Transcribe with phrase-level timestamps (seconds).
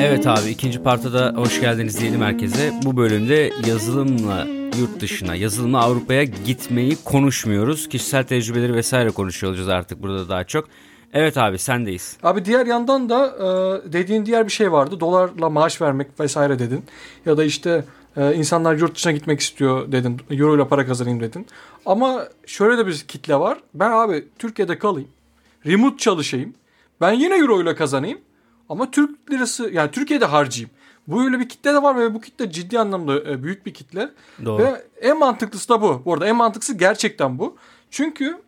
[0.00, 2.72] Evet abi ikinci parta da hoş geldiniz diyelim herkese.
[2.84, 4.46] Bu bölümde yazılımla
[4.80, 7.88] yurt dışına, yazılımla Avrupa'ya gitmeyi konuşmuyoruz.
[7.88, 10.68] Kişisel tecrübeleri vesaire konuşuyor olacağız artık burada daha çok.
[11.12, 12.16] Evet abi sendeyiz.
[12.22, 15.00] Abi diğer yandan da e, dediğin diğer bir şey vardı.
[15.00, 16.84] Dolarla maaş vermek vesaire dedin.
[17.26, 17.84] Ya da işte
[18.16, 20.20] e, insanlar yurt dışına gitmek istiyor dedin.
[20.30, 21.46] Euro ile para kazanayım dedin.
[21.86, 23.58] Ama şöyle de bir kitle var.
[23.74, 25.08] Ben abi Türkiye'de kalayım.
[25.66, 26.54] Remote çalışayım.
[27.00, 28.18] Ben yine euro ile kazanayım.
[28.68, 30.70] Ama Türk lirası yani Türkiye'de harcayayım.
[31.06, 34.10] Bu öyle bir kitle de var ve bu kitle ciddi anlamda e, büyük bir kitle.
[34.44, 34.62] Doğru.
[34.62, 36.02] Ve en mantıklısı da bu.
[36.04, 37.56] Bu arada en mantıklısı gerçekten bu.
[37.90, 38.38] Çünkü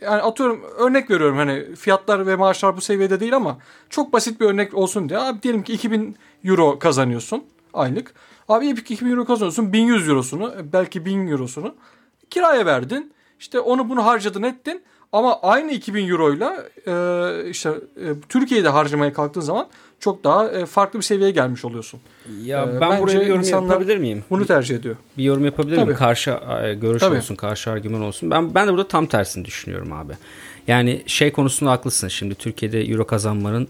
[0.00, 3.58] yani atıyorum örnek veriyorum hani fiyatlar ve maaşlar bu seviyede değil ama
[3.90, 5.18] çok basit bir örnek olsun diye.
[5.18, 8.14] Abi diyelim ki 2000 euro kazanıyorsun aylık.
[8.48, 11.74] Abi 2000 euro kazanıyorsun 1100 eurosunu belki 1000 eurosunu
[12.30, 13.12] kiraya verdin.
[13.38, 14.82] İşte onu bunu harcadın ettin.
[15.12, 19.66] Ama aynı 2000 euroyla e, işte e, Türkiye'de harcamaya kalktığın zaman
[20.00, 22.00] çok daha e, farklı bir seviyeye gelmiş oluyorsun.
[22.42, 24.24] Ya Ee, ben buraya bir yorum yapabilir miyim?
[24.30, 24.96] Bunu tercih ediyor.
[25.18, 25.86] Bir yorum yapabilir miyim?
[25.86, 25.98] Tabii.
[25.98, 26.30] Karşı
[26.64, 27.16] e, görüş Tabii.
[27.16, 28.30] olsun, karşı argüman olsun.
[28.30, 30.12] Ben ben de burada tam tersini düşünüyorum abi.
[30.68, 32.08] Yani şey konusunda haklısın.
[32.08, 33.68] Şimdi Türkiye'de euro kazanmanın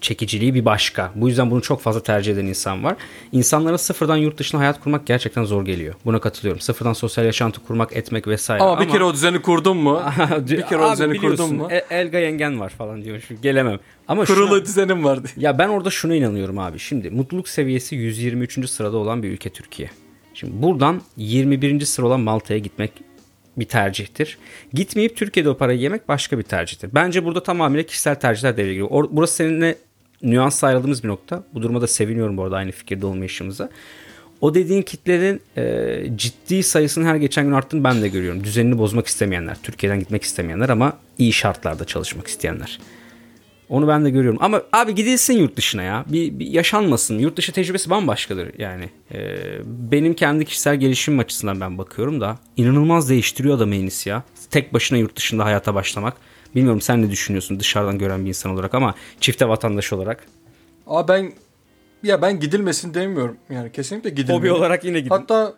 [0.00, 1.12] çekiciliği bir başka.
[1.14, 2.96] Bu yüzden bunu çok fazla tercih eden insan var.
[3.32, 5.94] İnsanlara sıfırdan yurt dışına hayat kurmak gerçekten zor geliyor.
[6.04, 6.60] Buna katılıyorum.
[6.60, 8.62] Sıfırdan sosyal yaşantı kurmak, etmek vesaire.
[8.62, 10.02] Ama, bir kere o düzeni kurdun mu?
[10.38, 11.68] bir kere o düzeni kurdun mu?
[11.70, 13.20] E- Elga yengen var falan diyor.
[13.20, 13.78] Şu gelemem.
[14.08, 15.28] Ama Kurulu şuna- düzenim vardı.
[15.36, 16.78] ya ben orada şuna inanıyorum abi.
[16.78, 18.68] Şimdi mutluluk seviyesi 123.
[18.70, 19.90] sırada olan bir ülke Türkiye.
[20.34, 21.80] Şimdi buradan 21.
[21.84, 22.92] sıra olan Malta'ya gitmek
[23.56, 24.38] bir tercihtir.
[24.72, 26.90] Gitmeyip Türkiye'de o parayı yemek başka bir tercihtir.
[26.94, 28.88] Bence burada tamamıyla kişisel tercihler devreye giriyor.
[28.88, 29.76] Or- burası seninle
[30.22, 31.42] nüans ayrıldığımız bir nokta.
[31.54, 33.70] Bu duruma da seviniyorum bu arada aynı fikirde olmayışımıza.
[34.40, 38.44] O dediğin kitlerin e, ciddi sayısının her geçen gün arttığını ben de görüyorum.
[38.44, 42.78] Düzenini bozmak istemeyenler, Türkiye'den gitmek istemeyenler ama iyi şartlarda çalışmak isteyenler.
[43.68, 44.38] Onu ben de görüyorum.
[44.42, 46.04] Ama abi gidilsin yurt dışına ya.
[46.08, 47.18] Bir, bir yaşanmasın.
[47.18, 48.90] Yurt dışı tecrübesi bambaşkadır yani.
[49.12, 54.22] Ee, benim kendi kişisel gelişimim açısından ben bakıyorum da inanılmaz değiştiriyor adamı Enis ya.
[54.50, 56.14] Tek başına yurt dışında hayata başlamak.
[56.54, 60.26] Bilmiyorum sen ne düşünüyorsun dışarıdan gören bir insan olarak ama çifte vatandaş olarak.
[60.86, 61.32] Aa ben
[62.02, 63.36] ya ben gidilmesin demiyorum.
[63.50, 64.40] Yani kesinlikle gidilmiyor.
[64.40, 65.10] Hobi olarak yine gidin.
[65.10, 65.54] Hatta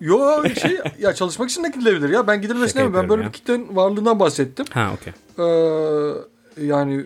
[0.00, 2.26] yo şey ya çalışmak için de gidilebilir ya.
[2.26, 2.94] Ben gidilmesin demiyorum.
[3.02, 4.66] Ben böyle yapıyorum bir kitlenin varlığından bahsettim.
[4.70, 5.12] Ha okey.
[5.38, 7.04] Ee, yani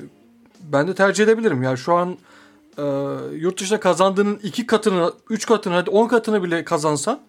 [0.61, 1.63] ben de tercih edebilirim.
[1.63, 2.19] Yani şu an
[2.79, 2.83] e,
[3.37, 7.21] yurt dışında kazandığının iki katını, üç katını, hadi on katını bile kazansan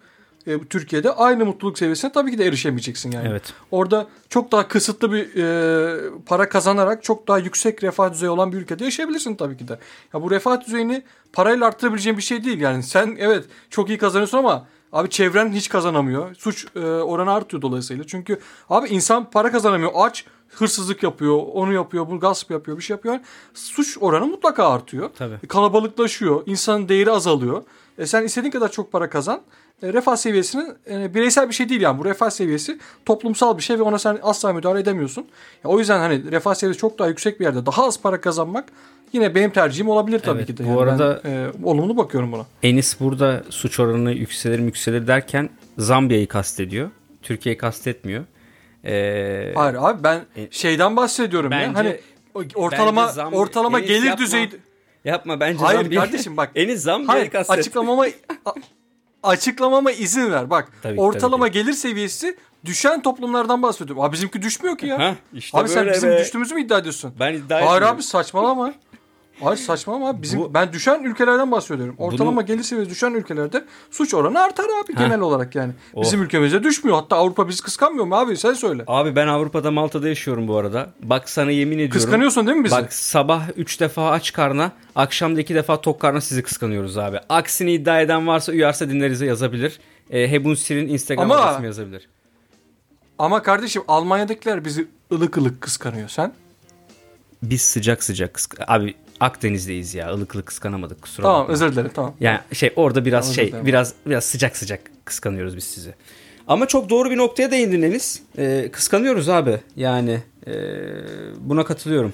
[0.47, 3.27] e, Türkiye'de aynı mutluluk seviyesine tabii ki de erişemeyeceksin yani.
[3.29, 3.53] Evet.
[3.71, 8.57] Orada çok daha kısıtlı bir e, para kazanarak çok daha yüksek refah düzeyi olan bir
[8.57, 9.79] ülkede yaşayabilirsin tabii ki de.
[10.13, 12.59] Ya bu refah düzeyini parayla arttırabileceğin bir şey değil.
[12.59, 16.35] Yani sen evet çok iyi kazanıyorsun ama abi çevren hiç kazanamıyor.
[16.35, 18.03] Suç e, oranı artıyor dolayısıyla.
[18.07, 18.39] Çünkü
[18.69, 19.91] abi insan para kazanamıyor.
[19.95, 20.25] Aç
[20.55, 23.19] hırsızlık yapıyor, onu yapıyor, bunu gasp yapıyor, bir şey yapıyor.
[23.53, 25.09] Suç oranı mutlaka artıyor.
[25.17, 25.47] Tabii.
[25.47, 27.63] Kalabalıklaşıyor, insanın değeri azalıyor.
[27.97, 29.41] E sen istediğin kadar çok para kazan.
[29.83, 33.79] E, refah seviyesinin e, bireysel bir şey değil yani bu refah seviyesi toplumsal bir şey
[33.79, 35.25] ve ona sen asla müdahale edemiyorsun.
[35.63, 38.65] Ya, o yüzden hani refah seviyesi çok daha yüksek bir yerde daha az para kazanmak
[39.13, 40.63] yine benim tercihim olabilir tabii Evet, ki de.
[40.65, 42.45] bu Yani arada- ben, e, olumlu bakıyorum buna.
[42.63, 46.89] Enis burada suç oranı yükselir yükselir derken Zambiya'yı kastediyor.
[47.21, 48.23] Türkiye'yi kastetmiyor.
[48.85, 51.73] Ee, Hayır abi ben E, şeyden bahsediyorum bence- ya.
[51.75, 51.99] Hani
[52.55, 54.25] ortalama Zambi- ortalama Enis gelir yapma.
[54.25, 54.49] düzeyi
[55.05, 56.51] Yapma bence Hayır Zambiya- kardeşim bak.
[56.55, 57.59] Enis Zambiya'yı Hayır kastet.
[57.59, 58.05] açıklamama
[59.23, 60.49] açıklamama izin ver.
[60.49, 64.03] Bak Tabii ortalama tabii gelir seviyesi düşen toplumlardan bahsediyorum.
[64.03, 64.99] Abi bizimki düşmüyor ki ya.
[64.99, 66.19] Hah, işte abi sen bizim be.
[66.19, 67.13] düştüğümüzü mü iddia ediyorsun?
[67.19, 67.95] Ben iddia Hayır etmiyorum.
[67.95, 68.73] abi saçmalama.
[69.41, 70.21] Hayır saçmalama abi.
[70.21, 71.95] Bizim, Bu- ben düşen ülkelerden bahsediyorum.
[71.97, 75.73] Ortalama Bunu- gelir seviyesi düşen ülkelerde suç oranı artar abi genel olarak yani.
[75.93, 76.01] Oh.
[76.01, 76.97] Bizim ülkemizde düşmüyor.
[76.97, 78.37] Hatta Avrupa bizi kıskanmıyor mu abi?
[78.37, 78.83] Sen söyle.
[78.87, 80.89] Abi ben Avrupa'da Malta'da yaşıyorum bu arada.
[81.03, 81.93] Bak sana yemin ediyorum.
[81.93, 82.75] Kıskanıyorsun değil mi bizi?
[82.75, 87.19] Bak sabah 3 defa aç karna, akşam da 2 defa tok karna sizi kıskanıyoruz abi.
[87.29, 89.79] Aksini iddia eden varsa uyarsa dinlerize yazabilir.
[90.09, 92.09] E, Hebun Sir'in Instagram Ama- adresini yazabilir.
[93.19, 96.09] Ama kardeşim Almanya'dakiler bizi ılık ılık kıskanıyor.
[96.09, 96.33] Sen?
[97.43, 100.13] Biz sıcak sıcak kısk- Abi Akdeniz'deyiz ya.
[100.13, 101.53] ılık kıskanamadık kusura Tamam bakma.
[101.53, 102.13] özür dilerim tamam.
[102.19, 105.93] Yani şey orada biraz Tamam, şey biraz biraz sıcak sıcak kıskanıyoruz biz sizi.
[106.47, 108.21] Ama çok doğru bir noktaya değindin Enis.
[108.37, 109.59] Ee, kıskanıyoruz abi.
[109.75, 110.51] Yani ee,
[111.39, 112.13] buna katılıyorum.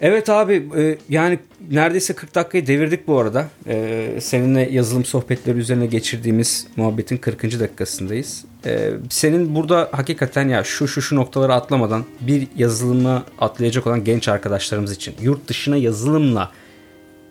[0.00, 1.38] Evet abi e, yani
[1.70, 3.48] neredeyse 40 dakikayı devirdik bu arada.
[3.66, 7.42] E, seninle yazılım sohbetleri üzerine geçirdiğimiz muhabbetin 40.
[7.42, 8.44] dakikasındayız.
[8.66, 14.28] E, senin burada hakikaten ya şu şu şu noktaları atlamadan bir yazılıma atlayacak olan genç
[14.28, 16.50] arkadaşlarımız için yurt dışına yazılımla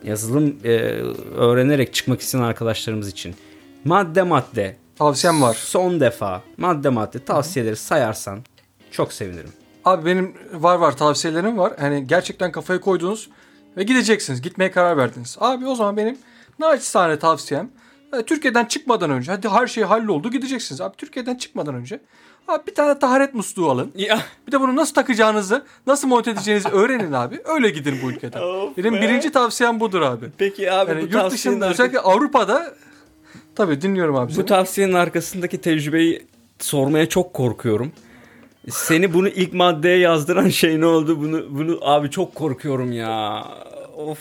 [0.04, 0.70] yazılım e,
[1.36, 3.36] öğrenerek çıkmak isteyen arkadaşlarımız için
[3.86, 5.54] madde madde Tavsiyem var.
[5.54, 8.40] son defa madde madde tavsiyeleri sayarsan
[8.92, 9.52] çok sevinirim.
[9.88, 11.74] Abi benim var var tavsiyelerim var.
[11.80, 13.30] Hani gerçekten kafaya koyduğunuz
[13.78, 14.42] ve gideceksiniz.
[14.42, 15.38] Gitmeye karar verdiniz.
[15.40, 16.18] Abi o zaman benim
[16.60, 17.70] naçizane tavsiyem
[18.20, 20.82] e, Türkiye'den çıkmadan önce hadi her şey halloldu gideceksiniz.
[20.82, 22.00] Abi Türkiye'den çıkmadan önce
[22.48, 23.92] abi bir tane taharet musluğu alın.
[23.96, 27.40] Ya Bir de bunu nasıl takacağınızı, nasıl monte edeceğinizi öğrenin abi.
[27.46, 28.42] Öyle gidin bu ülkeden.
[28.42, 29.02] Of Benim be.
[29.02, 30.26] birinci tavsiyem budur abi.
[30.38, 32.74] peki abi Yani bu yurt dışında arka- özellikle Avrupa'da
[33.56, 34.46] tabii dinliyorum abi bu seni.
[34.46, 36.26] tavsiyenin arkasındaki tecrübeyi
[36.60, 37.92] sormaya çok korkuyorum.
[38.70, 41.22] Seni bunu ilk maddeye yazdıran şey ne oldu?
[41.22, 43.44] Bunu bunu abi çok korkuyorum ya.
[43.98, 44.20] Of.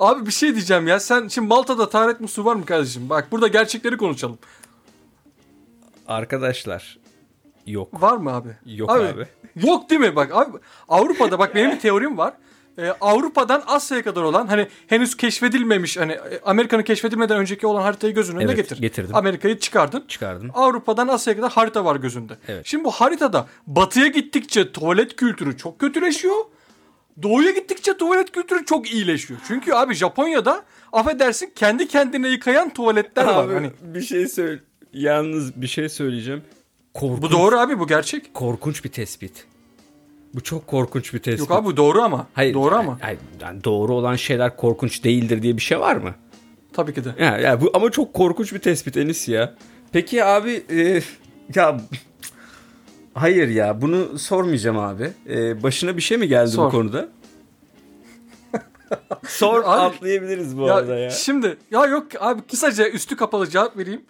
[0.00, 1.00] Abi bir şey diyeceğim ya.
[1.00, 3.10] Sen şimdi Malta'da taharet musluğu var mı kardeşim?
[3.10, 4.38] Bak burada gerçekleri konuşalım.
[6.08, 6.98] Arkadaşlar
[7.66, 8.02] yok.
[8.02, 8.48] Var mı abi?
[8.66, 9.26] Yok abi.
[9.56, 10.16] Yok değil mi?
[10.16, 10.58] Bak abi
[10.88, 12.34] Avrupa'da bak benim bir teorim var.
[12.78, 18.14] Ee, Avrupa'dan Asya'ya kadar olan hani henüz keşfedilmemiş hani e, Amerika'nın keşfedilmeden önceki olan haritayı
[18.14, 18.78] göz önüne Evet, getir.
[18.80, 19.14] getirdim.
[19.16, 20.04] Amerika'yı çıkardın.
[20.08, 20.50] Çıkardın.
[20.54, 22.38] Avrupa'dan Asya'ya kadar harita var gözünde.
[22.48, 22.66] Evet.
[22.66, 26.36] Şimdi bu haritada batıya gittikçe tuvalet kültürü çok kötüleşiyor.
[27.22, 29.40] Doğuya gittikçe tuvalet kültürü çok iyileşiyor.
[29.48, 33.44] Çünkü abi Japonya'da affedersin kendi kendine yıkayan tuvaletler var.
[33.44, 34.60] Abi Hani bir şey söyle.
[34.92, 36.42] Yalnız bir şey söyleyeceğim.
[36.94, 38.34] Korkunç, bu doğru abi bu gerçek.
[38.34, 39.44] korkunç bir tespit.
[40.34, 41.40] Bu çok korkunç bir tespit.
[41.50, 42.26] Yok abi bu doğru ama.
[42.34, 42.98] Hayır, doğru yani- ama.
[43.00, 46.14] hayır, yani doğru olan şeyler korkunç değildir diye bir şey var mı?
[46.72, 47.14] Tabii ki de.
[47.18, 49.54] Ya, ya bu ama çok korkunç bir tespit Enis ya.
[49.92, 51.02] Peki abi e,
[51.54, 51.80] ya
[53.14, 55.10] hayır ya bunu sormayacağım abi.
[55.28, 56.66] E, başına bir şey mi geldi Sor.
[56.66, 57.08] bu konuda?
[59.26, 61.10] Sor Abi- atlayabiliriz bu ya, arada ya.
[61.10, 64.02] Şimdi ya yok abi kısaca üstü kapalı cevap vereyim.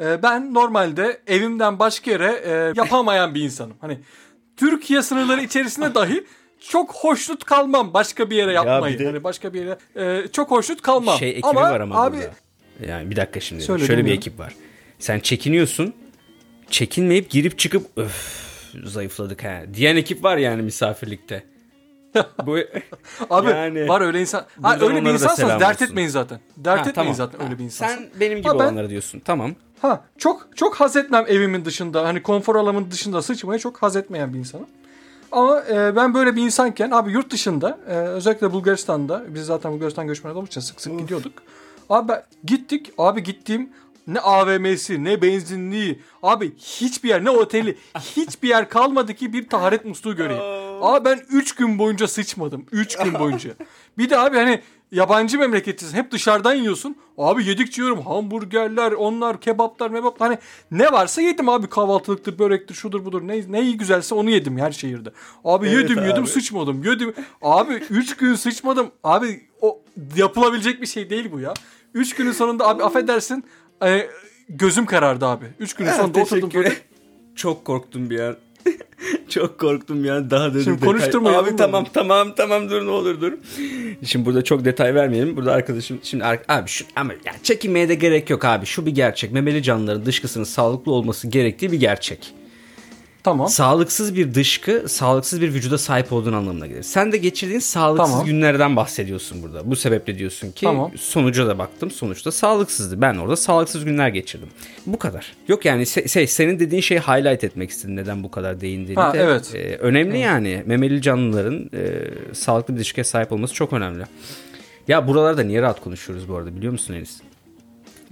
[0.00, 3.74] Ee, ben normalde evimden başka yere e, yapamayan bir insanım.
[3.80, 3.98] Hani
[4.56, 6.24] Türkiye sınırları içerisinde dahi
[6.60, 8.94] çok hoşnut kalmam başka bir yere yapmayı.
[8.94, 11.18] bir de- Hani başka bir yere e, çok hoşnut kalmam.
[11.18, 12.30] Şey ekibi ama var ama abi burada.
[12.92, 13.62] Yani bir dakika şimdi.
[13.62, 14.54] Söyle, Şöyle bir ekip var.
[14.98, 15.94] Sen çekiniyorsun.
[16.70, 18.42] Çekinmeyip girip çıkıp öf
[18.84, 19.62] zayıfladık ha.
[19.74, 21.44] Diyen ekip var yani misafirlikte.
[22.46, 22.56] Bu
[23.30, 24.44] abi yani- var öyle insan.
[24.62, 25.84] Ha, öyle bir insansanız dert olsun.
[25.84, 26.40] etmeyin zaten.
[26.56, 27.14] Dert Ha, etmeyin tamam.
[27.14, 27.96] zaten öyle bir insansın.
[27.96, 29.20] Sen benim gibi Ha, ben- olanları diyorsun.
[29.24, 29.54] Tamam.
[29.82, 34.34] Ha çok çok haz etmem evimin dışında hani konfor alanımın dışında sıçmayı çok haz etmeyen
[34.34, 34.66] bir insanım.
[35.32, 40.06] Ama e, ben böyle bir insanken abi yurt dışında e, özellikle Bulgaristan'da biz zaten Bulgaristan
[40.06, 41.32] göçmeni olduğumuz için sık sık gidiyorduk.
[41.90, 43.70] Abi ben- gittik abi gittiğim
[44.06, 49.84] ne AVM'si ne benzinliği abi hiçbir yer ne oteli hiçbir yer kalmadı ki bir taharet
[49.84, 50.42] musluğu göreyim.
[50.82, 53.50] Abi ben 3 gün boyunca sıçmadım 3 gün boyunca.
[53.98, 54.60] Bir de abi hani
[54.92, 56.96] yabancı memleketisin hep dışarıdan yiyorsun.
[57.18, 60.38] Abi yedikçe yiyorum hamburgerler onlar kebaplar mebaplar hani
[60.70, 64.72] ne varsa yedim abi kahvaltılıktır börektir şudur budur ne, ne iyi güzelse onu yedim her
[64.72, 65.12] şehirde.
[65.44, 66.30] Abi Evet yedim yedim abi.
[66.30, 67.14] sıçmadım yedim.
[67.42, 69.82] Abi 3 gün sıçmadım abi o
[70.16, 71.54] yapılabilecek bir şey değil bu ya.
[71.94, 73.44] 3 günün sonunda abi affedersin
[73.84, 74.08] e,
[74.48, 75.44] gözüm karardı abi.
[75.60, 76.72] 3 günün sonunda oturdum böyle.
[77.36, 78.36] Çok korktum bir an.
[79.28, 81.56] Çok korktum ya daha da Şimdi konuşturmayalım Abi mı?
[81.56, 83.32] tamam tamam tamam dur ne olur dur.
[84.04, 85.36] Şimdi burada çok detay vermeyelim.
[85.36, 88.66] Burada arkadaşım şimdi abi şu ama ya çekinmeye de gerek yok abi.
[88.66, 89.32] Şu bir gerçek.
[89.32, 92.34] Memeli canlıların dışkısının sağlıklı olması gerektiği bir gerçek.
[93.24, 93.48] Tamam.
[93.48, 96.82] Sağlıksız bir dışkı, sağlıksız bir vücuda sahip olduğun anlamına gelir.
[96.82, 98.26] Sen de geçirdiğin sağlıksız Tamam.
[98.26, 99.70] günlerden bahsediyorsun burada.
[99.70, 100.90] Bu sebeple diyorsun ki Tamam.
[100.96, 101.90] sonuca da baktım.
[101.90, 103.00] Sonuçta sağlıksızdı.
[103.00, 104.48] Ben orada sağlıksız günler geçirdim.
[104.86, 105.32] Bu kadar.
[105.48, 107.96] Yok yani se- şey, senin dediğin şeyi highlight etmek istedim.
[107.96, 109.18] Neden bu kadar değindiğini Ha, de.
[109.18, 109.54] evet.
[109.54, 110.62] Ee, önemli yani.
[110.66, 111.80] Memeli canlıların e,
[112.34, 114.04] sağlıklı bir dışkıya sahip olması çok önemli.
[114.88, 117.20] Ya buralarda niye rahat konuşuyoruz bu arada biliyor musun Enis?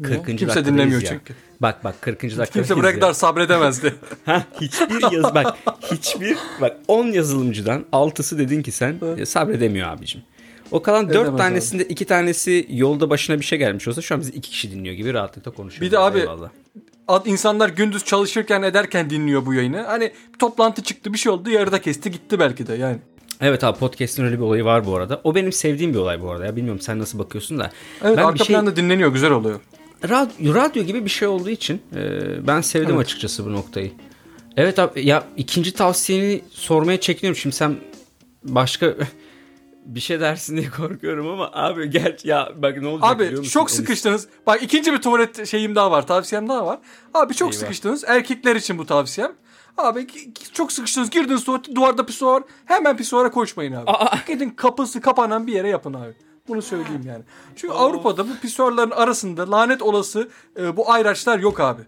[0.03, 0.27] 40.
[0.27, 1.09] Kimse dakikadayız dinlemiyor ya.
[1.09, 1.35] çünkü.
[1.61, 2.23] Bak bak 40.
[2.23, 2.95] dakikadayız Kimse buraya ya.
[2.95, 3.95] kadar sabredemezdi.
[4.27, 5.57] Ha hiçbir yaz bak
[5.93, 10.21] hiçbir bak 10 yazılımcıdan 6'sı dedin ki sen e, sabredemiyor abicim.
[10.71, 14.21] O kalan 4 Edemez tanesinde 2 tanesi yolda başına bir şey gelmiş olsa şu an
[14.21, 15.87] bizi 2 kişi dinliyor gibi rahatlıkla konuşuyoruz.
[15.87, 16.49] Bir de abi- Eyvallah.
[17.09, 19.81] Ad- insanlar gündüz çalışırken ederken dinliyor bu yayını.
[19.83, 22.99] Hani toplantı çıktı bir şey oldu yarıda kesti gitti belki de yani.
[23.41, 25.21] Evet abi podcast'in öyle bir olayı var bu arada.
[25.25, 26.57] O benim sevdiğim bir olay bu arada ya.
[26.57, 27.71] Bilmiyorum sen nasıl bakıyorsun da.
[28.05, 29.61] Evet ben arka bir şey, planda dinleniyor güzel oluyor.
[30.09, 33.01] Radyo, radyo gibi bir şey olduğu için e, ben sevdim Evet.
[33.01, 33.93] açıkçası bu noktayı.
[34.57, 37.37] Evet abi ya ikinci tavsiyeni sormaya çekiniyorum.
[37.41, 37.77] Şimdi sen
[38.45, 38.95] başka
[39.87, 43.51] bir şey dersin diye korkuyorum ama abi gel ya bak ne olacak biliyor Abi musun?
[43.53, 44.29] çok sıkıştınız.
[44.47, 46.79] Bak ikinci bir tuvalet şeyim daha var tavsiyem daha var.
[47.15, 47.61] Abi çok Eyvah.
[47.61, 49.33] sıkıştınız erkekler için bu tavsiyem.
[49.79, 50.07] Abi
[50.53, 53.91] çok sıkıştınız girdiniz tuvalete duvarda pisuar hemen pisuara koşmayın abi.
[53.91, 54.17] Aa.
[54.27, 56.15] Gidin kapısı kapanan bir yere yapın abi.
[56.51, 57.23] Bunu söyleyeyim yani.
[57.57, 60.29] Çünkü Avrupa'da bu pisuarların arasında lanet olası
[60.61, 61.83] e, bu ayraçlar yok abi.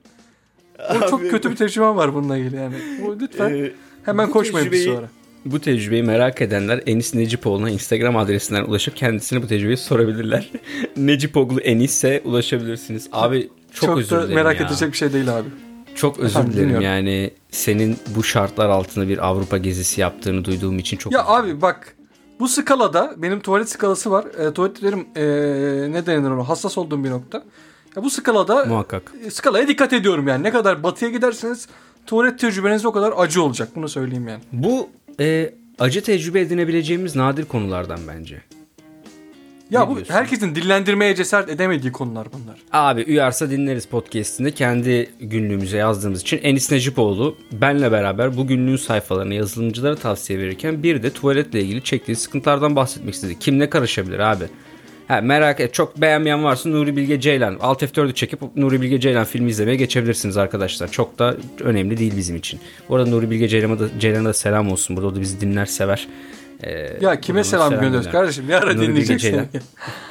[0.97, 2.75] O çok Abi kötü bir tecrübem var bununla ilgili yani.
[3.03, 3.73] Bu, lütfen Ee,
[4.05, 5.09] hemen bu koşmayın tecrübeyi- pisuara.
[5.45, 10.51] Bu tecrübeyi merak edenler Enis Necipoğlu'na Instagram adresinden ulaşıp kendisine bu tecrübeyi sorabilirler.
[10.97, 13.09] Necipoglu Enis'e ulaşabilirsiniz.
[13.13, 14.67] Abi çok, Çok, özür dilerim merak ya.
[14.67, 15.49] edecek bir şey değil abi.
[15.95, 16.85] Çok özür Efendim, dilerim dinliyorum.
[16.87, 21.97] yani senin bu şartlar altında bir Avrupa gezisi yaptığını duyduğum için çok Ya abi bak
[22.43, 24.25] Bu skalada benim tuvalet skalası var.
[24.25, 25.23] E, tuvaletlerim e,
[25.93, 27.43] ne denir ona hassas olduğum bir nokta.
[27.97, 29.13] Ya bu skalada Muhakkak.
[29.25, 30.43] e, skalaya dikkat ediyorum yani.
[30.43, 31.69] Ne kadar batıya giderseniz
[32.07, 33.69] tuvalet tecrübeniz o kadar acı olacak.
[33.75, 34.41] Bunu söyleyeyim yani.
[34.53, 34.89] Bu
[35.21, 38.43] e, acı tecrübe edinebileceğimiz nadir konulardan bence.
[39.73, 40.15] Ya Ne bu diyorsun?
[40.15, 42.59] herkesin dillendirmeye cesaret edemediği konular bunlar.
[42.73, 49.35] Abi Uyarsa Dinleriz podcastinde kendi günlüğümüze yazdığımız için Enis Necipoğlu benle beraber bu günlüğün sayfalarını
[49.35, 53.39] yazılımcılara tavsiye verirken bir de tuvaletle ilgili çektiği sıkıntılardan bahsetmek istedi.
[53.39, 54.45] Kim ne karışabilir abi?
[55.09, 57.57] Ha, merak et çok beğenmeyen varsa Nuri Bilge Ceylan.
[57.61, 60.91] Alt F4'ü çekip Nuri Bilge Ceylan filmi izlemeye geçebilirsiniz arkadaşlar.
[60.91, 62.61] Çok da önemli değil bizim için.
[62.89, 64.97] Bu arada Nuri Bilge Ceylan'a da, Ceylan'a da selam olsun.
[64.97, 66.09] Burada o da bizi dinler sever.
[66.63, 68.21] Ee, Ya kime selam, selam gönderiyoruz gönder.
[68.21, 68.49] kardeşim?
[68.49, 69.41] Ne ara Nuri dinleyeceksin?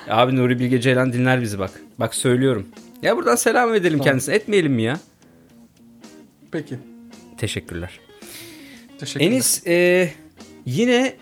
[0.10, 1.72] Abi Nuri Bilge Ceylan dinler bizi bak.
[2.00, 2.68] Bak söylüyorum.
[3.02, 4.36] Ya buradan selam edelim kendisine.
[4.36, 5.00] Etmeyelim mi ya?
[6.52, 6.76] Peki.
[7.38, 8.00] Teşekkürler.
[9.00, 9.32] Teşekkürler.
[9.32, 10.10] Enis e,
[10.66, 11.14] yine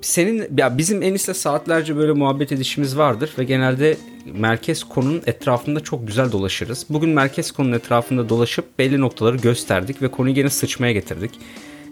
[0.00, 3.96] senin ya bizim Enis'le saatlerce böyle muhabbet edişimiz vardır ve genelde
[4.34, 6.86] merkez konunun etrafında çok güzel dolaşırız.
[6.90, 11.30] Bugün merkez konunun etrafında dolaşıp belli noktaları gösterdik ve konuyu gene sıçmaya getirdik.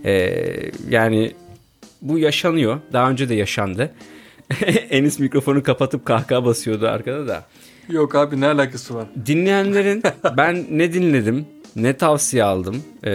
[0.04, 0.34] E,
[0.88, 1.32] yani
[2.02, 2.80] bu yaşanıyor.
[2.92, 3.92] Daha önce de yaşandı.
[4.90, 7.44] Enis mikrofonu kapatıp kahkaha basıyordu arkada da.
[7.88, 9.06] Yok abi ne alakası var?
[9.26, 10.02] Dinleyenlerin
[10.36, 13.10] ben ne dinledim, ne tavsiye aldım e,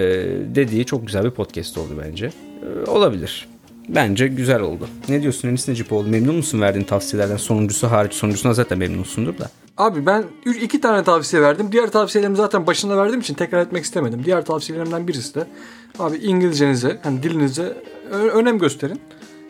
[0.56, 2.26] dediği çok güzel bir podcast oldu bence.
[2.26, 3.48] E, olabilir.
[3.90, 4.88] Bence güzel oldu.
[5.10, 6.08] Ne diyorsun Enis Necipoğlu?
[6.08, 7.38] Memnun musun verdiğin tavsiyelerden?
[7.38, 8.14] Sonuncusu hariç.
[8.14, 9.50] Sonuncusuna zaten memnunsundur da.
[9.78, 10.24] Abi ben
[10.62, 11.68] iki tane tavsiye verdim.
[11.72, 14.22] Diğer tavsiyelerimi zaten başında verdiğim için tekrar etmek istemedim.
[14.26, 15.48] Diğer tavsiyelerimden birisi de
[16.00, 17.78] abi İngilizcenize, hani dilinize
[18.16, 19.02] önem gösterin.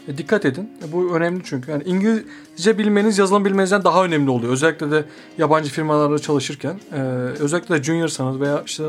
[0.07, 0.69] E, dikkat edin.
[0.87, 1.71] E, bu önemli çünkü.
[1.71, 4.53] Yani İngilizce bilmeniz yazılım bilmenizden daha önemli oluyor.
[4.53, 5.05] Özellikle de
[5.37, 6.79] yabancı firmalarda çalışırken.
[6.93, 7.01] E,
[7.39, 8.83] özellikle de juniorsanız veya işte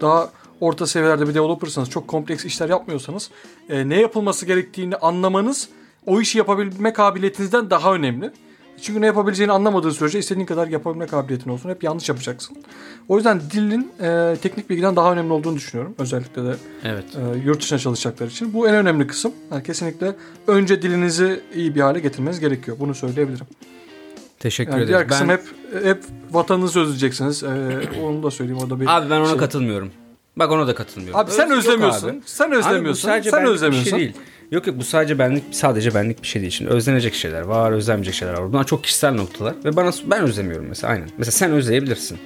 [0.00, 3.30] daha orta seviyelerde bir developersanız, çok kompleks işler yapmıyorsanız
[3.68, 5.68] e, ne yapılması gerektiğini anlamanız
[6.06, 8.30] o işi yapabilme kabiliyetinizden daha önemli.
[8.82, 11.70] Çünkü ne yapabileceğini anlamadığı sürece istediğin kadar yapabilme kabiliyetin olsun.
[11.70, 12.56] Hep yanlış yapacaksın.
[13.08, 15.94] O yüzden dilin e, teknik bilgiden daha önemli olduğunu düşünüyorum.
[15.98, 16.54] Özellikle de
[16.84, 17.04] Evet.
[17.34, 18.52] e, yurt dışına çalışacaklar için.
[18.54, 19.32] Bu en önemli kısım.
[19.52, 20.16] Yani kesinlikle
[20.46, 22.76] önce dilinizi iyi bir hale getirmeniz gerekiyor.
[22.80, 23.46] Bunu söyleyebilirim.
[24.38, 24.88] Teşekkür Yani ederim.
[24.98, 25.44] diğer kısım Ben, hep
[25.84, 27.42] hep vatanınızı özleyeceksiniz.
[27.42, 27.48] E,
[28.02, 28.62] onu da söyleyeyim.
[28.66, 29.36] O da bir abi ben ona şey.
[29.38, 29.90] katılmıyorum.
[30.36, 31.20] Bak ona da katılmıyorum.
[31.20, 32.08] Abi sen Öz- özlemiyorsun.
[32.08, 32.20] abi.
[32.24, 33.08] Sen Abi özlemiyorsun.
[33.08, 33.90] sadece sen benlik bir özlemiyorsun.
[33.90, 34.12] şey değil.
[34.54, 36.52] Yok yok bu sadece benlik sadece benlik bir şey değil.
[36.52, 38.52] Şimdi özlenecek şeyler var, özlenmeyecek şeyler var.
[38.52, 41.08] Bunlar çok kişisel noktalar ve bana ben özlemiyorum mesela aynen.
[41.18, 42.18] Mesela sen özleyebilirsin.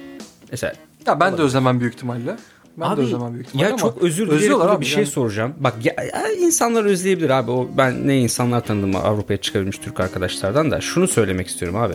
[0.51, 0.73] Mesela
[1.07, 2.35] Ya ben de özlemem büyük ihtimalle.
[2.77, 4.27] Ben abi, de özlemem büyük ihtimalle ya ama çok özür
[4.61, 5.11] abi bir şey yani.
[5.11, 5.53] soracağım.
[5.59, 7.51] Bak ya, ya insanlar özleyebilir abi.
[7.51, 11.93] O ben ne insanlar tanıdım Avrupa'ya çıkabilmiş Türk arkadaşlardan da şunu söylemek istiyorum abi.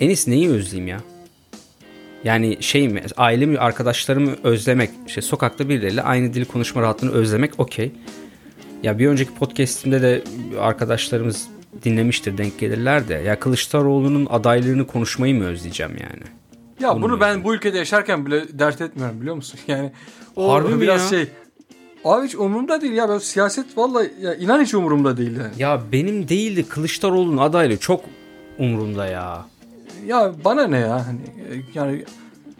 [0.00, 1.00] Enis neyi özleyeyim ya?
[2.24, 7.92] Yani şey mi ailemi arkadaşlarımı özlemek işte sokakta birileriyle aynı dil konuşma rahatlığını özlemek okey.
[8.84, 10.22] Ya bir önceki podcastimde de
[10.60, 11.48] arkadaşlarımız
[11.84, 16.22] dinlemiştir denk gelirler de ya Kılıçdaroğlu'nun adaylığını konuşmayı mı özleyeceğim yani?
[16.80, 19.60] Ya Bunu bunu ben bu ülkede yaşarken bile dert etmiyorum biliyor musun?
[19.68, 19.92] Yani
[20.36, 21.08] o Harbi biraz ya?
[21.18, 21.28] şey.
[22.04, 23.08] Abi hiç umurumda değil ya.
[23.08, 25.52] Ben siyaset vallahi ya inan hiç umurumda değil yani.
[25.58, 28.04] Ya benim değildi Kılıçdaroğlu'nun adaylığı çok
[28.58, 29.46] umurumda ya.
[30.06, 32.04] Ya bana ne ya hani e, yani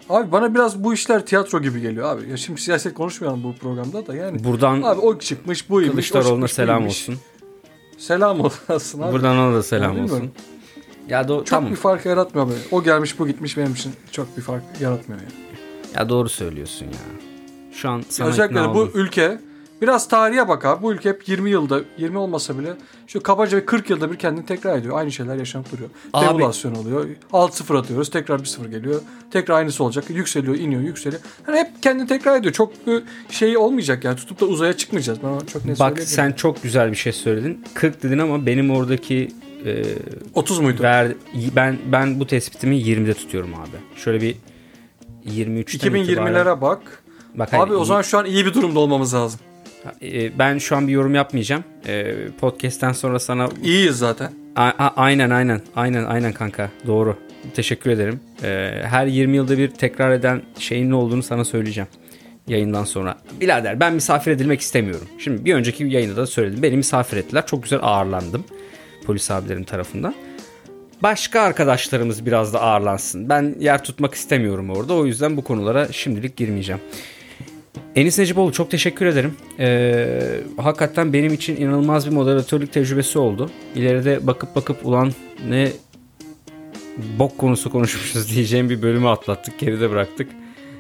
[0.09, 2.31] abi bana biraz bu işler tiyatro gibi geliyor abi.
[2.31, 4.45] Ya şimdi siyaset konuşmayalım bu programda da yani.
[4.45, 5.89] Buradan Abi o çıkmış buymuş.
[5.89, 6.93] o Kılıçdaroğlu'na selam buymuş.
[7.09, 7.19] olsun.
[7.99, 9.13] Selam olsun abi.
[9.13, 10.17] Buradan ona da selam Ya bilmiyorum.
[10.17, 10.33] olsun.
[11.09, 11.71] Ya do- Çok tamam.
[11.71, 12.61] bir fark yaratmıyor böyle.
[12.71, 15.33] O gelmiş bu gitmiş benim için çok bir fark yaratmıyor yani.
[15.95, 16.93] Ya doğru söylüyorsun ya.
[17.73, 18.91] Şu an sana Özellikle bu oldum.
[18.95, 19.39] ülke
[19.85, 20.83] biraz tarihe bak abi.
[20.83, 22.73] Bu ülke hep 20 yılda 20 olmasa bile
[23.07, 24.99] şu kabaca bir 40 yılda bir kendini tekrar ediyor.
[24.99, 25.91] Aynı şeyler yaşanıp duruyor.
[26.13, 27.07] Abi- Devalüasyon oluyor.
[27.33, 28.11] 6-0 atıyoruz.
[28.11, 29.01] Tekrar 1-0 geliyor.
[29.31, 30.05] Tekrar aynısı olacak.
[30.11, 31.23] Yükseliyor, iniyor, yükseliyor.
[31.49, 32.55] Yani hep kendini tekrar ediyor.
[32.55, 34.17] Çok bir şey olmayacak yani.
[34.17, 35.19] Tutup da uzaya çıkmayacağız.
[35.23, 37.65] Ben çok net Bak sen çok güzel bir şey söyledin.
[37.75, 39.33] 40 dedin ama benim oradaki
[39.65, 39.85] e,
[40.35, 40.83] 30 muydu?
[40.83, 41.13] ver,
[41.57, 44.01] ben ben bu tespitimi 20'de tutuyorum abi.
[44.01, 44.37] Şöyle bir
[45.27, 46.35] 23'ten itibaren.
[46.35, 47.03] 2020'lere bak.
[47.35, 49.41] Bak hani Abi o zaman şu an iyi bir durumda olmamız lazım.
[50.03, 51.65] E, ben şu an bir yorum yapmayacağım.
[51.87, 54.33] E, podcast'ten sonra sana İyiyiz zaten.
[54.57, 57.17] A- a- aynen aynen aynen aynen kanka doğru.
[57.55, 58.21] Teşekkür ederim.
[58.43, 61.89] Ee, her 20 yılda bir tekrar eden şeyin ne olduğunu sana söyleyeceğim
[62.49, 63.19] yayından sonra.
[63.41, 65.09] Birader ben misafir edilmek istemiyorum.
[65.19, 66.63] Şimdi bir önceki yayında da söyledim.
[66.63, 67.47] Beni misafir ettiler.
[67.47, 68.45] Çok güzel ağırlandım
[69.07, 70.15] polis abilerim tarafından.
[71.03, 73.29] Başka arkadaşlarımız biraz da ağırlansın.
[73.29, 74.95] Ben yer tutmak istemiyorum orada.
[74.95, 76.81] O yüzden bu konulara şimdilik girmeyeceğim.
[77.97, 79.35] Enis Necipoğlu çok teşekkür ederim.
[79.59, 83.51] Ee, hakikaten benim için inanılmaz bir moderatörlük tecrübesi oldu.
[83.75, 85.13] İleride bakıp bakıp ulan
[85.49, 85.73] ne
[87.19, 90.29] bok konusu konuşmuşuz diyeceğim bir bölümü atlattık, geride bıraktık.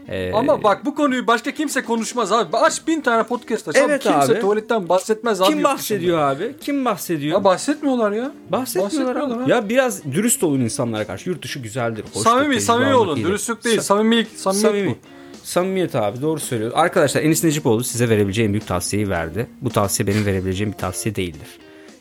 [0.08, 2.56] Ee, Ama bak bu konuyu başka kimse konuşmaz abi.
[2.56, 3.76] Aç bin tane podcast aç.
[3.76, 4.02] Evet.
[4.02, 4.40] Kimse abi.
[4.40, 5.48] tuvaletten bahsetmez abi.
[5.48, 6.54] kim bahsediyor abi?
[6.60, 7.32] Kim bahsediyor?
[7.38, 8.32] Ya bahsetmiyorlar ya.
[8.50, 9.44] Bahsetmiyorlar bahsetmiyorlar abi.
[9.44, 9.50] abi.
[9.50, 11.30] Ya biraz dürüst olun insanlara karşı.
[11.30, 12.02] Yurt dışı güzeldir.
[12.04, 13.16] hoştur, samimi, samimi olun.
[13.16, 13.28] iyidir.
[13.28, 13.78] Dürüstlük değil.
[13.78, 14.90] Sa- Samimilik, samimiyet Samimi.
[14.90, 15.23] bu.
[15.44, 16.72] Samimiyet abi doğru söylüyor.
[16.74, 19.46] Arkadaşlar Enis Necipoğlu size verebileceğim büyük tavsiyeyi verdi.
[19.60, 21.48] Bu tavsiye benim verebileceğim bir tavsiye değildir.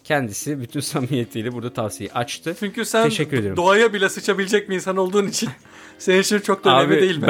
[0.04, 2.56] Kendisi bütün samimiyetiyle burada tavsiyeyi açtı.
[2.60, 3.56] Çünkü sen Teşekkür ederim.
[3.58, 5.50] doğaya bile sıçabilecek bir insan olduğun için
[6.00, 7.28] senin için çok da önemli Abi değil bence.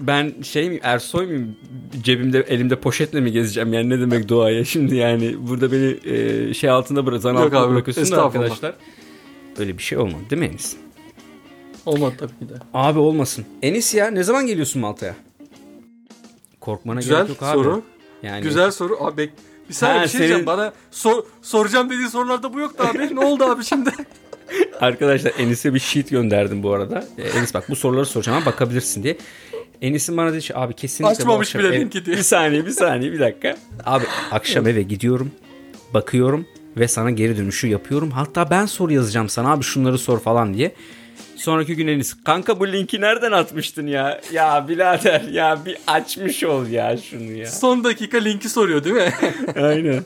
[0.00, 1.56] ben ben şey miyim Ersoy muyum?
[2.02, 3.72] Cebimde elimde poşetle mi gezeceğim?
[3.72, 7.60] Yani ne demek doğaya şimdi yani burada beni e, şey altında bırak zan Yok altında
[7.60, 8.74] abi, bırakıyorsun da arkadaşlar.
[9.58, 10.76] Öyle bir şey olmadı değil mi Enis?
[11.86, 12.54] Olmadı tabii ki de.
[12.74, 13.44] Abi olmasın.
[13.62, 15.14] Enis ya ne zaman geliyorsun Malta'ya?
[16.66, 17.54] Korkmana Güzel gerek yok abi.
[17.54, 17.82] soru.
[18.22, 18.96] Yani Güzel soru.
[19.04, 19.30] Abi bek-
[19.68, 20.38] bir saniye Ha, bir şey diyeceğim.
[20.38, 23.14] senin- Bana sor- soracağım dediğin sorularda bu yoktu abi.
[23.16, 23.90] ne oldu abi şimdi?
[24.80, 27.04] Arkadaşlar Enis'e bir sheet gönderdim bu arada.
[27.18, 29.16] E, Enis bak bu soruları soracağım ama bakabilirsin diye.
[29.82, 32.16] Enis'in bana dedi ki, abi kesinlikle bu Açmamış akşam- bile E, linki diye.
[32.16, 33.56] Bir saniye bir saniye bir dakika.
[33.84, 35.30] Abi akşam eve gidiyorum.
[35.94, 36.46] Bakıyorum
[36.76, 38.10] ve sana geri dönüşü yapıyorum.
[38.10, 40.74] Hatta ben soru yazacağım sana abi şunları sor falan diye.
[41.36, 44.20] Sonraki gün Enis kanka bu linki nereden atmıştın ya?
[44.32, 47.46] Ya birader ya bir açmış ol ya şunu ya.
[47.46, 49.12] Son dakika linki soruyor değil mi?
[49.62, 50.04] Aynen.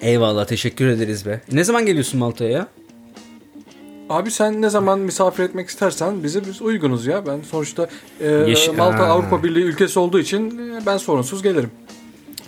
[0.00, 1.40] Eyvallah teşekkür ederiz be.
[1.52, 2.66] Ne zaman geliyorsun Malta'ya ya?
[4.10, 7.26] Abi sen ne zaman misafir etmek istersen bize biz uygunuz ya.
[7.26, 7.88] Ben sonuçta
[8.20, 9.04] e, Yeşil- Malta Ha.
[9.04, 11.70] Avrupa Birliği ülkesi olduğu için e, ben sorunsuz gelirim.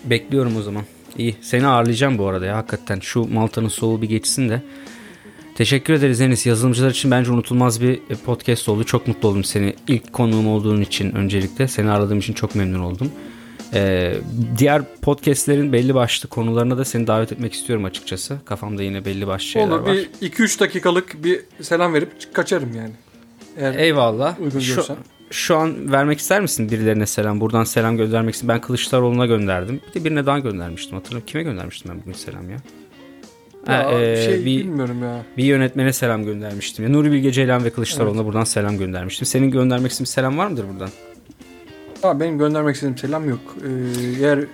[0.05, 0.83] Bekliyorum o zaman.
[1.19, 1.37] İyi.
[1.43, 3.01] Seni ağırlayacağım bu arada ya hakikaten.
[3.01, 4.63] Şu Malta'nın soğuğu bir geçsin de.
[5.57, 6.47] Teşekkür ederiz Enis.
[6.47, 8.85] Yazılımcılar için bence unutulmaz bir podcast oldu.
[8.85, 9.75] Çok mutlu oldum seni.
[9.89, 11.69] ilk konuğum olduğun için öncelikle.
[11.69, 13.13] Seni aradığım için çok memnun oldum.
[13.75, 14.15] Ee,
[14.59, 18.39] diğer podcastlerin belli başlı konularına da seni davet etmek istiyorum açıkçası.
[18.45, 19.93] Kafamda yine belli başlı şeyler Olur var.
[20.21, 22.93] bir 2-3 dakikalık bir selam verip kaçarım yani.
[23.57, 24.41] Eğer Eyvallah.
[24.41, 24.97] uygun Şu, görsen.
[25.31, 27.41] şu an vermek ister misin birilerine selam?
[27.41, 28.49] Buradan selam göndermek istedim.
[28.55, 29.81] Ben Kılıçdaroğlu'na gönderdim.
[29.89, 30.97] Bir de birine daha göndermiştim.
[30.97, 31.27] Hatırlamıyorum.
[31.27, 32.57] Kime göndermiştim ben bugün selam ya?
[33.69, 35.23] Ya, Ha, e, şey bir, bilmiyorum ya.
[35.37, 36.85] bir yönetmene selam göndermiştim.
[36.85, 39.27] Ya, Nuri Bilge Ceylan ve Kılıçdaroğlu'na buradan selam göndermiştim.
[39.27, 40.89] Senin göndermek istediğin selam var mıdır buradan?
[42.03, 43.41] Abi benim göndermek istediğim selam yok.
[43.63, 44.45] Ee, eğer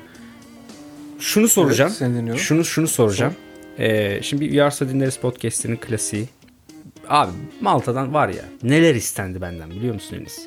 [1.19, 1.93] Şunu soracağım.
[2.01, 2.39] Evet.
[2.39, 3.35] Şunu şunu soracağım.
[3.79, 6.29] Ee, şimdi bir Uyarsa Dinleriz podcast'inin klasiği.
[7.09, 10.47] Abi Malta'dan var ya neler istendi benden biliyor musun Enis?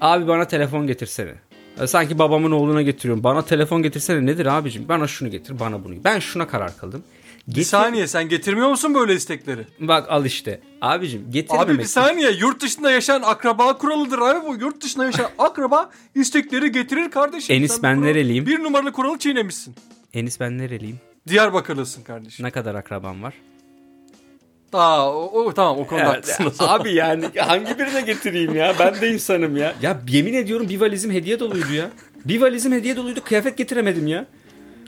[0.00, 1.32] Abi bana telefon getirsene.
[1.80, 3.24] Ya Sanki babamın oğluna getiriyorum.
[3.24, 4.88] Bana telefon getirsene nedir abicim?
[4.88, 5.94] Bana şunu getir, bana bunu.
[6.04, 7.02] Ben şuna karar kıldım.
[7.48, 9.66] Bir Getir- saniye sen getirmiyor musun böyle istekleri?
[9.80, 10.60] Bak al işte.
[10.80, 11.70] Abicim getirmemek.
[11.70, 14.54] Abi bir saniye yurt dışında yaşayan akraba kuralıdır abi bu.
[14.60, 17.56] Yurt dışında yaşayan akraba istekleri getirir kardeşim.
[17.56, 18.46] Enis, Sen ben kuralı- nereliyim?
[18.46, 19.74] Bir numaralı kuralı çiğnemişsin.
[20.14, 21.00] Enis ben nereliyim?
[21.28, 22.46] Diyarbakırlısın kardeşim.
[22.46, 23.34] Ne kadar akrabam var?
[24.72, 26.52] Aa, o, o- tamam o konuda Ya, haklısın.
[26.58, 28.74] abi yani hangi birine getireyim ya?
[28.78, 29.74] Ben de insanım ya.
[29.82, 31.90] Ya yemin ediyorum bir valizim hediye doluydu ya.
[32.24, 33.20] Bir valizim hediye doluydu.
[33.24, 34.26] Kıyafet getiremedim ya.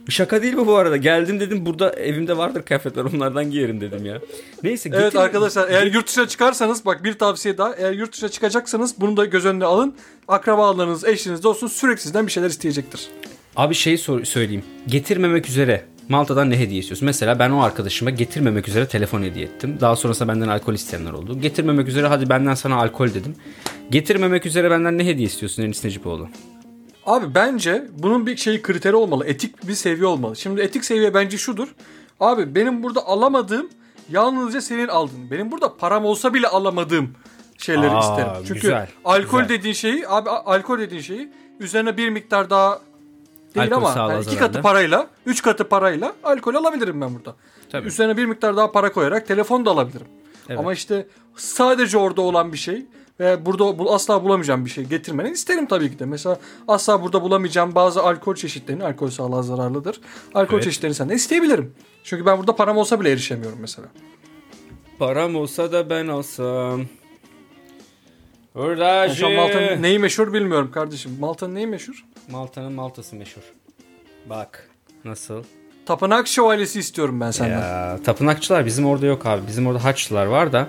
[0.09, 0.97] Şaka değil mi bu arada?
[0.97, 4.21] Geldim dedim burada evimde vardır kıyafetler onlardan giyerim dedim ya.
[4.62, 7.75] Neyse Evet getir- arkadaşlar eğer yurt dışına çıkarsanız bak bir tavsiye daha.
[7.75, 9.95] Eğer yurt dışına çıkacaksanız bunu da göz önüne alın.
[10.29, 13.01] Akrabalarınız, eşiniz, dostunuz sürekli sizden bir şeyler isteyecektir.
[13.57, 14.62] Abi şey sor- söyleyeyim.
[14.87, 17.07] Getirmemek üzere Malta'dan ne hediye istiyorsun?
[17.07, 19.77] Mesela ben o arkadaşıma getirmemek üzere telefon hediye ettim.
[19.81, 21.40] Daha sonrasında benden alkol isteyenler oldu.
[21.40, 23.37] Getirmemek üzere hadi benden sana alkol dedim.
[23.90, 26.29] Getirmemek üzere benden ne hediye istiyorsun Enis Necipoğlu?
[27.07, 29.27] Abi bence bunun bir şey kriteri olmalı.
[29.27, 30.37] Etik bir seviye olmalı.
[30.37, 31.69] Şimdi etik seviye bence şudur.
[32.21, 33.69] Abi benim burada alamadığım
[34.11, 35.31] yalnızca senin aldığın.
[35.31, 37.11] Benim burada param olsa bile alamadığım
[37.59, 38.31] şeyleri Aa, isterim.
[38.49, 39.59] Çünkü güzel, alkol güzel.
[39.59, 42.81] dediğin şeyi abi alkol dediğin şeyi üzerine bir miktar daha
[43.55, 44.38] değil Alkol ama yani iki zararlı.
[44.53, 47.35] katı parayla, üç katı parayla alkol alabilirim ben burada.
[47.73, 47.88] Tabii.
[47.88, 50.07] Üzerine bir miktar daha para koyarak telefon da alabilirim.
[50.49, 50.59] Evet.
[50.59, 52.87] Ama işte sadece orada olan bir şey
[53.20, 56.05] ve burada bu- asla bulamayacağım bir şey getirmeni isterim tabii ki de.
[56.07, 60.00] Mesela asla burada bulamayacağım bazı alkol çeşitlerini, alkol sağlığa zararlıdır.
[60.35, 60.64] Alkol Evet.
[60.64, 61.74] çeşitlerini senden isteyebilirim.
[62.05, 63.88] Çünkü ben burada param olsa bile erişemiyorum mesela.
[64.98, 66.81] Param olsa da ben olsam.
[66.81, 69.14] Ben Hurdacı.
[69.16, 71.16] şu an Malta'nın neyi meşhur bilmiyorum kardeşim.
[71.20, 72.05] Malta'nın neyi meşhur?
[72.31, 73.42] Malta'nın Malta'sı meşhur.
[74.31, 74.68] Bak
[75.05, 75.42] nasıl?
[75.87, 77.61] Tapınak şövalyesi istiyorum ben senden.
[77.61, 79.42] Ya, tapınakçılar bizim orada yok abi.
[79.48, 80.68] Bizim orada Haçlılar var da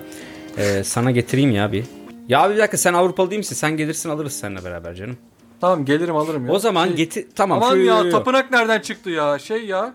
[0.58, 1.84] e, sana getireyim ya bir.
[2.28, 3.54] Ya bir dakika sen Avrupalı değil misin?
[3.56, 5.16] Sen gelirsin alırız seninle beraber canım.
[5.60, 6.52] Tamam gelirim alırım ya.
[6.52, 7.62] O zaman Şey- getir tamam.
[7.62, 9.38] Aman ya tapınak nereden çıktı ya?
[9.38, 9.94] Şey ya.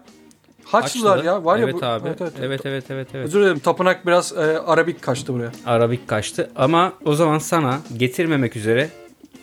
[0.66, 1.28] Haçlılar Haçlı.
[1.28, 1.46] ya.
[1.46, 1.86] Var ya evet bu.
[1.86, 2.08] abi.
[2.08, 2.66] Evet, Evet evet.
[2.66, 3.26] evet evet evet.
[3.26, 5.52] Özür dilerim tapınak biraz e, Arabik kaçtı buraya.
[5.66, 8.90] Arabik kaçtı ama o zaman sana getirmemek üzere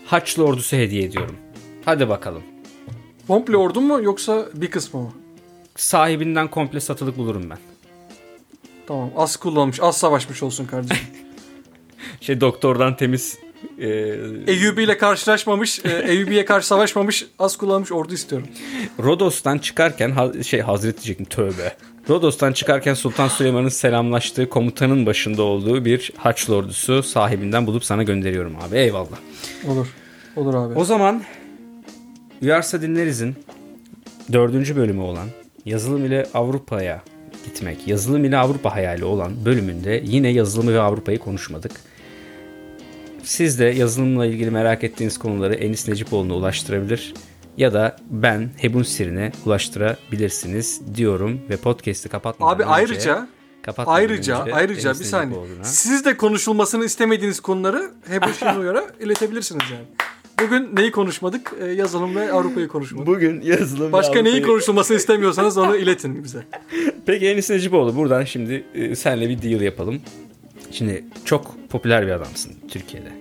[0.06, 1.36] Haçlı ordusu hediye ediyorum.
[1.84, 2.42] Hadi bakalım.
[3.26, 5.12] Komple ordu mu yoksa bir kısmı mı?
[5.76, 7.58] Sahibinden komple satılık bulurum ben.
[8.86, 11.06] Tamam az kullanmış az savaşmış olsun kardeşim.
[12.20, 13.38] Şey doktordan temiz
[13.78, 13.88] Ee,
[14.46, 18.48] Eyyubi ile karşılaşmamış, e, Eyyubi'ye karşı savaşmamış, az kullanmış ordu istiyorum.
[19.02, 21.76] Rodos'tan çıkarken ha- şey Hazret diyecektim tövbe.
[22.08, 28.56] Rodos'tan çıkarken Sultan Süleyman'ın selamlaştığı komutanın başında olduğu bir Haçlı ordusu sahibinden bulup sana gönderiyorum
[28.68, 28.76] abi.
[28.76, 29.18] Eyvallah.
[29.68, 29.86] Olur.
[30.36, 30.74] Olur abi.
[30.78, 31.22] O zaman
[32.42, 33.34] Uyarsa Dinleriz'in
[34.32, 35.28] dördüncü bölümü olan
[35.64, 37.02] yazılım ile Avrupa'ya
[37.44, 41.72] gitmek, yazılım ile Avrupa hayali olan bölümünde yine yazılımı ve Avrupa'yı konuşmadık.
[43.28, 47.14] Siz de yazılımla ilgili merak ettiğiniz konuları Enis Necipoğlu'na ulaştırabilir
[47.56, 53.28] ya da ben Hebun Sirine ulaştırabilirsiniz diyorum ve podcast'i kapatmadan Abi önce, ayrıca
[53.62, 55.38] kapatmadan ayrıca önce ayrıca Enis bir saniye.
[55.40, 59.84] Necipoğlu'na- Siz de konuşulmasını istemediğiniz konuları Hebo Şinoyar'a iletebilirsiniz yani.
[60.46, 61.52] Bugün neyi konuşmadık?
[61.60, 63.06] Ee, yazılım ve Avrupa'yı konuşmadık.
[63.06, 66.42] Bugün yazılım ve Başka neyi Avrupa'yı- konuşulmasını istemiyorsanız onu iletin bize.
[67.06, 70.00] Peki Enis Necipoğlu buradan şimdi e, senle bir deal yapalım.
[70.70, 73.17] Şimdi çok popüler bir adamsın Türkiye'de.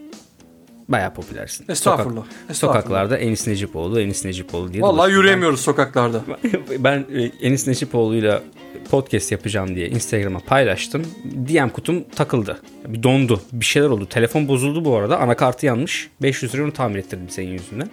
[0.90, 1.66] Bayağı popülersin.
[1.70, 2.24] Estağfurullah.
[2.24, 2.82] Sokak- Estağfurullah.
[2.82, 4.84] sokaklarda Enis Necipoğlu, Enis Necipoğlu diye.
[4.84, 6.22] Vallahi yürüyemiyoruz sokaklarda.
[6.80, 8.44] Ben e, Enis Necipoğlu'yla
[8.92, 11.06] podcast yapacağım diye Instagram'a paylaştım.
[11.48, 12.62] DM kutum takıldı.
[12.88, 13.42] Bir dondu.
[13.52, 14.06] Bir şeyler oldu.
[14.06, 15.20] Telefon bozuldu bu arada.
[15.20, 16.10] Anakartı yanmış.
[16.22, 17.90] 500 lira onu tamir ettirdim senin yüzünden.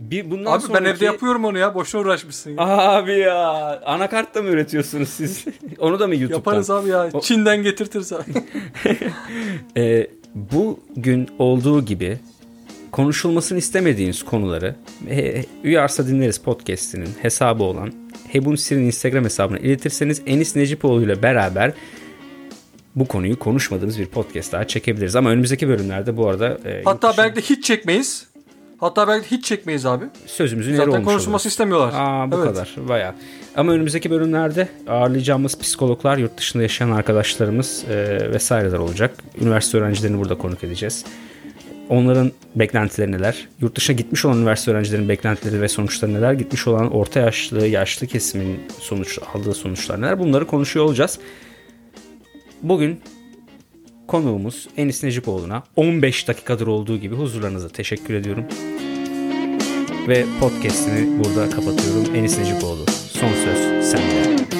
[0.00, 1.74] Bir bundan Abi ben sonraki- evde yapıyorum onu ya.
[1.74, 2.50] Boşuna uğraşmışsın.
[2.50, 2.56] Ya.
[2.58, 3.36] Abi ya
[3.84, 5.44] anakart da mı üretiyorsunuz siz?
[5.78, 6.36] Onu da mı YouTube'dan?
[6.38, 7.08] Yaparız abi ya.
[7.12, 8.24] O- Çin'den getirtiriz abi.
[9.76, 12.18] Ee, bugün olduğu gibi
[12.92, 14.76] konuşulmasını istemediğiniz konuları
[15.10, 17.92] e, Uyarsa Dinleriz podcast'inin hesabı olan
[18.28, 21.72] Hebun Sir'in Instagram hesabına iletirseniz Enis Necipoğlu ile beraber
[22.96, 25.16] bu konuyu konuşmadığımız bir podcast daha çekebiliriz.
[25.16, 28.29] Ama önümüzdeki bölümlerde bu arada e, Hatta belki de hiç çekmeyiz.
[28.80, 30.04] Hatta belki hiç çekmeyiz abi.
[30.26, 31.46] sözümüzün eri Zaten olmuş konuşulması oluruz.
[31.52, 31.92] istemiyorlar.
[31.96, 32.46] Aa, bu Evet.
[32.48, 33.14] kadar baya.
[33.56, 37.94] Ama önümüzdeki bölümlerde ağırlayacağımız psikologlar, yurt dışında yaşayan arkadaşlarımız e,
[38.32, 39.14] vesaireler olacak.
[39.40, 41.04] Üniversite öğrencilerini burada konuk edeceğiz.
[41.88, 43.48] Onların beklentileri neler?
[43.60, 46.32] Yurt dışına gitmiş olan üniversite öğrencilerin beklentileri ve sonuçları neler?
[46.32, 50.18] Gitmiş olan orta yaşlı, yaşlı kesimin sonuç aldığı sonuçlar neler?
[50.18, 51.18] Bunları konuşuyor olacağız.
[52.62, 53.00] Bugün
[54.10, 58.44] konuğumuz Enis Necipoğlu'na 15 dakikadır olduğu gibi huzurlarınıza teşekkür ediyorum.
[60.08, 62.14] Ve podcast'ini burada kapatıyorum.
[62.14, 62.86] Enis Necipoğlu.
[63.12, 64.59] Son söz sende.